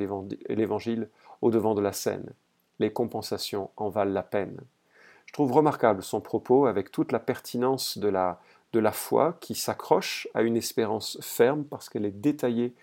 l'Évangile 0.49 1.09
au 1.41 1.51
devant 1.51 1.75
de 1.75 1.81
la 1.81 1.93
scène. 1.93 2.31
Les 2.79 2.91
compensations 2.91 3.69
en 3.77 3.89
valent 3.89 4.13
la 4.13 4.23
peine. 4.23 4.59
Je 5.27 5.33
trouve 5.33 5.51
remarquable 5.51 6.03
son 6.03 6.19
propos 6.19 6.65
avec 6.65 6.91
toute 6.91 7.11
la 7.11 7.19
pertinence 7.19 7.97
de 7.97 8.09
la, 8.09 8.39
de 8.73 8.79
la 8.79 8.91
foi 8.91 9.37
qui 9.39 9.55
s'accroche 9.55 10.27
à 10.33 10.41
une 10.41 10.57
espérance 10.57 11.17
ferme 11.21 11.63
parce 11.63 11.89
qu'elle 11.89 12.05
est 12.05 12.11
détaillée 12.21 12.73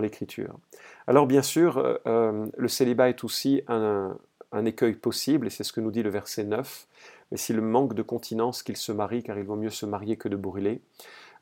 l'Écriture. 0.00 0.58
Alors 1.06 1.26
bien 1.26 1.42
sûr, 1.42 1.78
euh, 1.78 1.96
euh, 2.06 2.46
le 2.56 2.68
célibat 2.68 3.08
est 3.08 3.24
aussi 3.24 3.62
un, 3.68 4.16
écueil 4.64 4.94
possible, 4.94 5.48
et 5.48 5.50
c'est 5.50 5.64
ce 5.64 5.72
que 5.72 5.80
nous 5.80 5.90
dit 5.90 6.02
le 6.02 6.10
verset 6.10 6.44
9, 6.44 6.86
mais 7.32 7.36
si 7.36 7.52
le 7.52 7.60
manque 7.60 7.94
de 7.94 8.02
continence 8.02 8.62
qu'il 8.62 8.76
se 8.76 8.92
marie, 8.92 9.22
car 9.22 9.36
il 9.36 9.44
vaut 9.44 9.56
mieux 9.56 9.70
se 9.70 9.84
marier 9.84 10.16
que 10.16 10.28
de 10.28 10.36
brûler. 10.36 10.80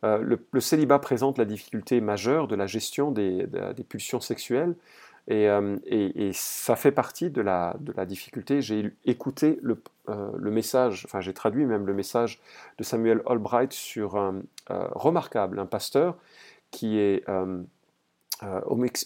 Euh, 0.05 0.19
le, 0.19 0.61
célibat 0.61 0.99
présente 0.99 1.37
la 1.39 1.45
difficulté 1.45 2.01
majeure 2.01 2.49
de 2.49 2.57
la 2.57 2.67
gestion 2.67 3.11
des 3.13 3.47
pulsions 3.89 4.21
sexuelles, 4.21 4.75
et, 5.29 6.31
ça 6.33 6.75
fait 6.75 6.91
partie 6.91 7.31
de 7.31 7.43
la, 7.43 7.77
difficulté. 8.07 8.63
J'ai 8.63 8.93
écouté 9.05 9.59
le, 9.63 9.81
le, 10.09 10.51
message, 10.51 11.05
enfin 11.05 11.21
j'ai 11.21 11.35
traduit 11.35 11.67
même 11.67 11.87
le 11.87 11.95
message 11.95 12.41
de 12.79 12.83
Samuel 12.83 13.23
Albright 13.27 13.73
sur 13.73 14.17
un 14.17 14.43
remarquable, 14.69 15.61
un 15.61 15.67
pasteur 15.67 16.17
qui 16.71 16.99
est 16.99 17.25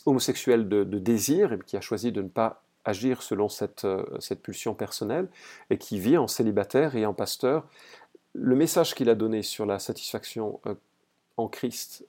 homosexuel 0.04 0.68
de, 0.68 0.84
désir 0.84 1.52
et 1.52 1.58
qui 1.58 1.76
a 1.76 1.80
choisi 1.80 2.12
de 2.12 2.22
ne 2.22 2.28
pas 2.28 2.62
agir 2.84 3.22
selon 3.22 3.48
cette, 3.48 3.86
cette 4.20 4.42
pulsion 4.42 4.74
personnelle 4.74 5.28
et 5.70 5.78
qui 5.78 5.98
vit 5.98 6.16
en 6.16 6.28
célibataire 6.28 6.94
et 6.96 7.04
en 7.04 7.14
pasteur. 7.14 7.66
Le 8.32 8.54
message 8.54 8.94
qu'il 8.94 9.10
a 9.10 9.14
donné 9.14 9.42
sur 9.42 9.66
la 9.66 9.78
satisfaction 9.78 10.60
en 11.36 11.48
Christ 11.48 12.06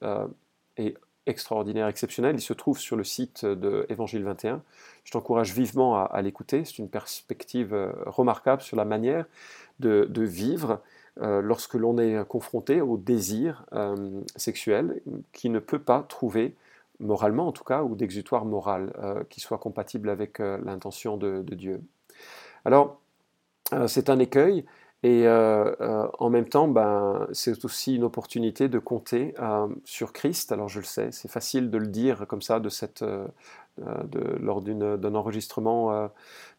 est 0.77 0.95
extraordinaire, 1.27 1.87
exceptionnel. 1.87 2.35
Il 2.35 2.41
se 2.41 2.53
trouve 2.53 2.79
sur 2.79 2.95
le 2.95 3.03
site 3.03 3.45
de 3.45 3.85
Évangile 3.89 4.23
21. 4.23 4.63
Je 5.03 5.11
t'encourage 5.11 5.53
vivement 5.53 6.03
à, 6.03 6.21
l'écouter. 6.21 6.65
C'est 6.65 6.79
une 6.79 6.89
perspective 6.89 7.73
euh, 7.73 7.91
remarquable 8.05 8.61
sur 8.61 8.77
la 8.77 8.85
manière 8.85 9.25
de, 9.79 10.07
vivre 10.23 10.81
euh, 11.21 11.41
lorsque 11.41 11.75
l'on 11.75 11.97
est 11.97 12.25
confronté 12.27 12.81
au 12.81 12.97
désir 12.97 13.65
euh, 13.73 14.21
sexuel 14.35 15.01
qui 15.33 15.49
ne 15.49 15.59
peut 15.59 15.79
pas 15.79 16.03
trouver, 16.07 16.55
moralement 16.99 17.47
en 17.47 17.51
tout 17.51 17.63
cas, 17.63 17.83
ou 17.83 17.95
d'exutoire 17.95 18.45
moral 18.45 18.93
qui 19.29 19.39
soit 19.39 19.57
compatible 19.57 20.09
avec 20.09 20.39
l'intention 20.39 21.17
de, 21.17 21.41
Dieu. 21.41 21.81
Alors, 22.65 22.99
c'est 23.87 24.09
un 24.09 24.19
écueil. 24.19 24.65
Et 25.03 25.27
euh, 25.27 25.75
euh, 25.79 26.07
en 26.17 26.29
même 26.29 26.49
temps, 26.49 26.67
ben, 26.67 27.27
c'est 27.31 27.63
aussi 27.65 27.95
une 27.95 28.03
opportunité 28.03 28.67
de 28.67 28.79
compter 28.79 29.35
euh, 29.39 29.67
sur 29.85 30.11
Christ. 30.11 30.51
Alors 30.51 30.69
je 30.69 30.79
le 30.79 30.85
sais, 30.85 31.11
c'est 31.11 31.29
facile 31.29 31.69
de 31.69 31.77
le 31.77 31.87
dire 31.87 32.25
comme 32.27 32.41
ça 32.41 32.59
de 32.59 32.69
cette, 32.69 33.05
lors 34.39 34.61
d'un 34.61 35.15
enregistrement, 35.15 36.09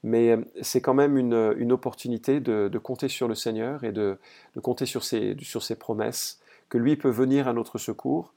mais 0.04 0.38
c'est 0.62 0.80
quand 0.80 0.94
même 0.94 1.18
une, 1.18 1.54
une 1.58 1.72
opportunité 1.72 2.38
de, 2.38 2.78
compter 2.78 3.08
sur 3.08 3.26
le 3.26 3.34
Seigneur 3.34 3.82
et 3.82 3.90
de, 3.90 4.18
de, 4.54 4.60
compter 4.60 4.86
sur 4.86 5.02
ses, 5.02 5.36
sur 5.42 5.64
ses 5.64 5.74
promesses, 5.74 6.40
que 6.68 6.78
lui 6.78 6.96
peut 6.96 7.10
venir 7.10 7.48
à 7.48 7.52
notre 7.52 7.78
secours 7.78 8.32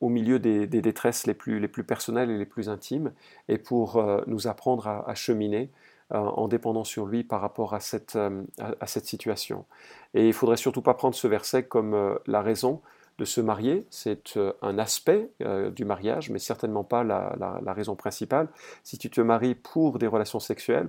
au 0.00 0.08
milieu 0.08 0.38
des, 0.38 0.66
détresses 0.66 1.26
les 1.26 1.34
plus, 1.34 1.60
les 1.60 1.68
plus 1.68 1.84
personnelles 1.84 2.30
et 2.30 2.38
les 2.38 2.46
plus 2.46 2.68
intimes, 2.68 3.12
et 3.48 3.58
pour 3.58 4.02
nous 4.26 4.46
apprendre 4.46 4.86
à, 4.86 5.14
cheminer 5.14 5.70
euh, 6.14 6.16
en 6.16 6.48
dépendant 6.48 6.84
sur 6.84 7.04
lui 7.04 7.22
par 7.22 7.42
rapport 7.42 7.74
à 7.74 7.80
cette, 7.80 8.16
euh, 8.16 8.42
situation. 8.86 9.66
Et 10.14 10.22
il 10.22 10.28
ne 10.28 10.32
faudrait 10.32 10.56
surtout 10.56 10.80
pas 10.80 10.94
prendre 10.94 11.14
ce 11.14 11.28
verset 11.28 11.64
comme 11.64 11.92
euh, 11.92 12.14
la 12.26 12.40
raison 12.40 12.80
de 13.18 13.26
se 13.26 13.42
marier, 13.42 13.84
c'est 13.90 14.38
un 14.62 14.78
aspect 14.78 15.28
du 15.74 15.84
mariage, 15.84 16.30
mais 16.30 16.38
certainement 16.38 16.84
pas 16.84 17.02
la, 17.02 17.72
raison 17.74 17.96
principale. 17.96 18.46
Si 18.84 18.96
tu 18.96 19.10
te 19.10 19.20
maries 19.20 19.56
pour 19.56 19.98
des 19.98 20.06
relations 20.06 20.38
sexuelles, 20.38 20.88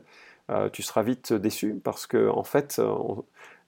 tu 0.71 0.83
seras 0.83 1.01
vite 1.01 1.33
déçu 1.33 1.81
parce 1.83 2.05
que 2.05 2.29
en 2.29 2.43
fait, 2.43 2.79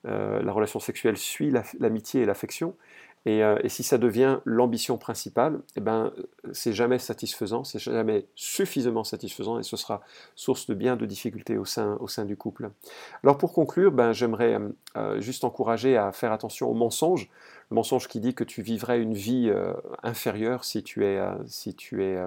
la 0.04 0.52
relation 0.52 0.78
sexuelle 0.78 1.16
suit 1.16 1.52
l'amitié 1.80 2.22
et 2.22 2.24
l'affection, 2.24 2.76
euh, 3.28 3.58
et, 3.62 3.68
si 3.68 3.82
ça 3.84 3.98
devient 3.98 4.38
l'ambition 4.44 4.98
principale, 4.98 5.60
eh 5.76 5.80
ben, 5.80 6.12
c'est 6.52 6.72
jamais 6.72 6.98
satisfaisant, 6.98 7.62
c'est 7.62 7.78
jamais 7.78 8.26
suffisamment 8.34 9.04
satisfaisant 9.04 9.60
et 9.60 9.62
ce 9.62 9.76
sera 9.76 10.00
source 10.34 10.66
de 10.66 10.74
bien 10.74 10.96
de 10.96 11.06
difficultés 11.06 11.56
au 11.56 11.64
sein, 11.64 11.96
au 12.00 12.08
sein 12.08 12.24
du 12.24 12.36
couple. 12.36 12.70
Alors 13.22 13.38
pour 13.38 13.52
conclure, 13.52 13.92
ben, 13.92 14.12
j'aimerais 14.12 14.54
euh, 14.54 14.68
euh, 14.96 15.20
juste 15.20 15.44
encourager 15.44 15.96
à 15.96 16.10
faire 16.10 16.32
attention 16.32 16.68
au 16.68 16.74
mensonge, 16.74 17.30
le 17.70 17.76
mensonge 17.76 18.08
qui 18.08 18.18
dit 18.18 18.34
que 18.34 18.44
tu 18.44 18.60
vivrais 18.60 19.00
une 19.00 19.14
vie 19.14 19.50
inférieure 20.02 20.64
si 20.64 20.82
tu 20.82 21.06
es, 21.06 21.18
si 21.46 21.74
tu 21.74 22.04
es 22.04 22.22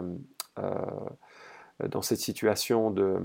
dans 1.87 2.01
cette 2.01 2.17
situation 2.17 2.89
de, 2.89 3.19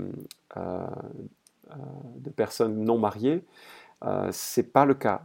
de 0.55 2.29
personnes 2.29 2.83
non 2.83 2.99
mariées. 2.99 3.43
c'est 4.29 4.71
pas 4.71 4.85
le 4.85 4.93
cas. 4.93 5.23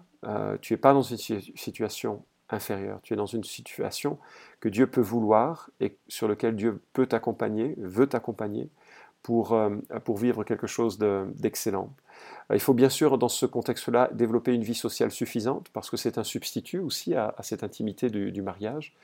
tu 0.63 0.73
n'es 0.73 0.79
pas 0.79 0.95
dans 0.95 1.03
une 1.03 1.19
situation 1.19 2.25
Tu 3.03 3.13
es 3.13 3.17
dans 3.17 3.27
une 3.27 3.45
situation 3.45 4.19
que 4.61 4.69
Dieu 4.69 4.87
peut 4.87 5.01
vouloir 5.01 5.71
et 5.81 5.97
sur 6.09 6.29
lequel 6.29 6.55
Dieu 6.55 6.81
peut 6.93 7.07
t'accompagner, 7.07 7.75
veut 7.79 8.07
t'accompagner 8.07 8.71
pour, 9.27 9.55
euh, 9.55 9.77
pour 10.05 10.19
vivre 10.19 10.45
quelque 10.45 10.69
chose 10.69 10.99
d'excellent. 10.99 11.93
Euh, 12.51 12.55
il 12.55 12.61
faut 12.61 12.75
bien 12.75 12.89
sûr, 12.89 13.19
dans 13.19 13.29
ce 13.29 13.45
contexte-là, 13.45 14.09
développer 14.13 14.55
une 14.55 14.63
vie 14.63 14.77
sociale 14.77 15.11
suffisante 15.11 15.69
parce 15.73 15.91
que 15.91 15.97
c'est 15.97 16.17
un 16.19 16.23
substitut 16.23 16.79
aussi 16.79 17.15
à, 17.17 17.35
cette 17.41 17.65
intimité 17.65 18.09
du, 18.09 18.43
mariage. 18.43 18.95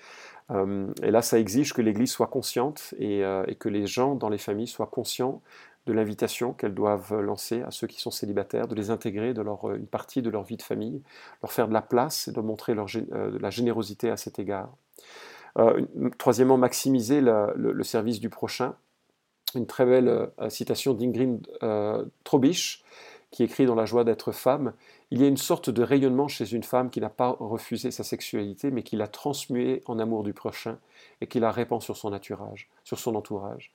Euh, 0.52 0.86
et 1.02 1.10
là, 1.10 1.22
ça 1.22 1.40
exige 1.40 1.72
que 1.72 1.82
l'Église 1.82 2.12
soit 2.12 2.28
consciente 2.28 2.94
et, 3.00 3.24
que 3.58 3.68
les 3.68 3.88
gens 3.88 4.14
dans 4.14 4.28
les 4.28 4.38
familles 4.38 4.68
soient 4.68 4.86
conscients 4.86 5.42
de 5.86 5.92
l'invitation 5.92 6.52
qu'elles 6.52 6.74
doivent 6.74 7.20
lancer 7.20 7.62
à 7.62 7.70
ceux 7.70 7.86
qui 7.86 8.00
sont 8.00 8.10
célibataires, 8.10 8.68
de 8.68 8.74
les 8.74 8.90
intégrer 8.90 9.34
de 9.34 9.42
leur, 9.42 9.72
une 9.72 9.86
partie 9.86 10.22
de 10.22 10.30
leur 10.30 10.44
vie 10.44 10.56
de 10.56 10.62
famille, 10.62 11.02
leur 11.42 11.52
faire 11.52 11.68
de 11.68 11.72
la 11.72 11.82
place 11.82 12.28
et 12.28 12.32
de 12.32 12.40
montrer 12.40 12.74
leur, 12.74 12.86
euh, 12.94 13.38
la 13.40 13.50
générosité 13.50 14.10
à 14.10 14.16
cet 14.16 14.38
égard. 14.38 14.70
Euh, 15.58 15.84
troisièmement, 16.18 16.56
maximiser 16.56 17.20
le, 17.20 17.82
service 17.82 18.20
du 18.20 18.30
prochain. 18.30 18.74
Une 19.54 19.66
très 19.66 19.84
belle 19.84 20.08
euh, 20.08 20.48
citation 20.48 20.94
d'Ingrid 20.94 21.46
Trobisch, 22.24 22.84
qui 23.32 23.42
écrit 23.42 23.66
dans 23.66 23.74
La 23.74 23.86
joie 23.86 24.04
d'être 24.04 24.30
femme, 24.30 24.74
il 25.10 25.20
y 25.20 25.24
a 25.24 25.28
une 25.28 25.36
sorte 25.36 25.68
de 25.68 25.82
rayonnement 25.82 26.28
chez 26.28 26.52
une 26.54 26.62
femme 26.62 26.90
qui 26.90 27.00
n'a 27.00 27.10
pas 27.10 27.36
refusé 27.40 27.90
sa 27.90 28.04
sexualité, 28.04 28.70
mais 28.70 28.82
qui 28.82 28.96
l'a 28.96 29.08
transmuée 29.08 29.82
en 29.86 29.98
amour 29.98 30.22
du 30.22 30.32
prochain 30.32 30.78
et 31.20 31.26
qui 31.26 31.40
la 31.40 31.50
répand 31.50 31.82
sur 31.82 31.96
son 31.96 32.12
entourage. 32.12 33.72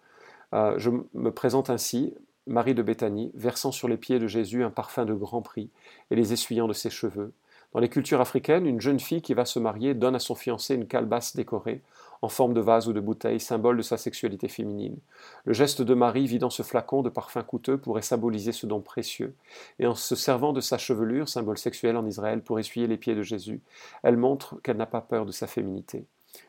Euh, 0.54 0.77
je 0.77 0.89
me 1.13 1.32
présente 1.32 1.70
ainsi, 1.70 2.13
Marie 2.46 2.75
de 2.75 2.82
Béthanie, 2.82 3.32
versant 3.34 3.72
sur 3.72 3.88
les 3.88 3.98
pieds 3.98 4.20
de 4.20 4.27
Jésus 4.27 4.63
un 4.63 4.70
parfum 4.70 5.06
de 5.06 5.13
grand 5.13 5.42
prix 5.42 5.70
et 6.12 6.16
les 6.16 6.34
essuyant 6.34 6.68
de 6.68 6.74
ses 6.74 6.89
cheveux. 6.89 7.34
Dans 7.74 7.82
les 7.82 7.89
cultures 7.89 8.22
africaines, 8.22 8.66
une 8.66 8.80
jeune 8.80 9.00
fille 9.00 9.22
qui 9.22 9.34
va 9.34 9.44
se 9.44 9.60
marier 9.60 9.94
donne 9.94 10.16
à 10.16 10.20
son 10.20 10.36
fiancé 10.36 10.74
une 10.74 10.88
calebasse 10.88 11.36
décorée, 11.36 11.82
en 12.22 12.30
forme 12.30 12.54
de 12.54 12.62
vase 12.62 12.88
ou 12.88 12.94
de 12.94 13.00
bouteille, 13.00 13.39
symbole 13.39 13.77
de 13.77 13.82
sa 13.82 13.98
sexualité 13.98 14.48
féminine. 14.48 14.98
Le 15.46 15.54
geste 15.54 15.82
de 15.82 15.94
Marie 15.94 16.25
vidant 16.25 16.50
ce 16.50 16.63
flacon 16.63 17.04
de 17.04 17.10
parfum 17.10 17.44
coûteux 17.44 17.77
pourrait 17.77 18.01
symboliser 18.01 18.54
ce 18.54 18.66
don 18.66 18.80
précieux, 18.80 19.36
et 19.80 19.86
en 19.86 19.96
se 19.96 20.16
servant 20.16 20.54
de 20.54 20.62
sa 20.62 20.77
chevelure, 20.77 21.30
symbole 21.30 21.58
sexuel 21.58 21.98
en 21.98 22.06
Israël, 22.06 22.42
pour 22.42 22.58
essuyer 22.58 22.88
les 22.88 22.98
pieds 22.98 23.16
de 23.16 23.22
Jésus, 23.22 23.62
elle 24.01 24.18
montre 24.18 24.60
qu'elle 24.63 24.77
n'a 24.77 24.86
pas 24.86 25.01
peur 25.01 25.25
de 25.25 25.32
sa 25.32 25.46
féminité. 25.46 26.06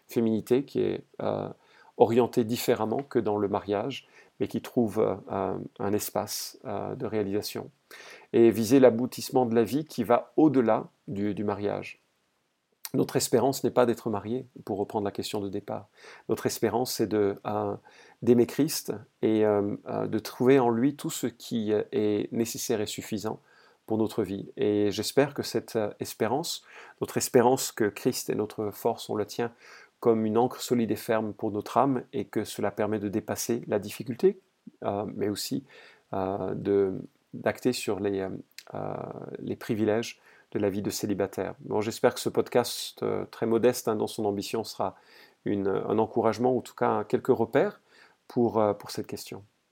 Féminité 0.07 0.63
qui 0.63 0.81
est 0.81 1.03
euh, 1.21 1.49
orienté 1.99 2.45
différemment 2.45 3.03
que 3.03 3.19
dans 3.19 3.37
le 3.37 3.49
mariage, 3.49 4.09
mais 4.41 4.49
qui 4.49 4.63
trouve 4.63 5.01
euh, 5.31 5.59
un 5.79 5.93
espace 5.93 6.59
euh, 6.65 6.95
de 6.95 7.07
réalisation. 7.07 7.71
Et 8.33 8.51
viser 8.51 8.81
l'aboutissement 8.81 9.47
de 9.47 9.55
la 9.55 9.65
vie 9.65 9.85
qui 9.85 10.05
va 10.05 10.33
au-delà 10.37 10.89
du, 11.09 11.43
mariage. 11.43 12.03
notre 12.95 13.17
espérance 13.17 13.65
n'est 13.65 13.71
pas 13.71 13.87
d'être 13.87 14.11
marié, 14.11 14.47
pour 14.65 14.79
reprendre 14.79 15.05
la 15.05 15.11
question 15.11 15.41
de 15.41 15.49
départ. 15.49 15.89
Notre 16.29 16.47
espérance, 16.47 16.93
c'est 16.93 17.09
d'aimer 18.23 18.47
Christ 18.47 18.93
et 19.23 19.43
de 19.43 20.19
trouver 20.19 20.59
en 20.59 20.69
lui 20.69 20.95
tout 20.97 21.11
ce 21.11 21.27
qui 21.27 21.73
est 21.73 22.31
nécessaire 22.31 22.83
et 22.83 22.87
suffisant 22.87 23.41
pour 23.87 23.97
notre 23.97 24.23
vie. 24.23 24.51
Et 24.59 24.91
j'espère 24.91 25.33
que 25.33 25.43
cette 25.43 25.79
espérance, 25.99 26.63
notre 27.01 27.17
espérance 27.17 27.73
que 27.73 27.85
Christ 27.89 28.29
est 28.29 28.35
notre 28.35 28.71
force, 28.71 29.09
on 29.09 29.15
le 29.15 29.25
tient 29.25 29.51
comme 30.01 30.25
une 30.25 30.39
encre 30.39 30.61
solide 30.61 30.91
et 30.91 30.97
ferme 30.97 31.33
pour 31.33 31.51
notre 31.51 31.77
âme 31.77 32.03
et 32.13 32.25
que 32.25 32.45
cela 32.45 32.71
permet 32.71 32.99
de 32.99 33.09
dépasser 33.09 33.63
la 33.67 33.79
difficulté, 33.79 34.41
mais 35.15 35.29
aussi 35.29 35.65
d'acter 37.33 37.73
sur 37.73 38.01
les, 38.01 38.29
les 39.39 39.57
privilèges 39.57 40.21
de 40.53 40.59
la 40.59 40.71
vie 40.71 40.83
de 40.83 40.91
célibataire. 40.91 41.55
J'espère 41.81 42.15
que 42.15 42.21
ce 42.21 42.29
podcast 42.29 43.03
euh, 43.03 43.25
très 43.27 43.47
modeste 43.47 43.89
hein, 43.89 43.97
dans 43.97 44.07
son 44.07 44.25
ambition 44.25 44.65
sera 44.65 44.97
un 45.47 45.99
encouragement, 45.99 46.53
ou 46.53 46.59
en 46.59 46.63
tout 46.63 46.75
cas 46.75 47.05
quelques 47.05 47.29
repères 47.29 47.81
pour, 48.27 48.61
euh, 48.61 48.75
pour 48.75 48.91
cette 48.91 49.07
question. 49.07 49.45